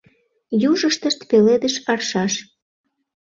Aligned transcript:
Южыштышт 0.69 1.19
пеледыш 1.29 1.75
аршаш. 1.91 2.33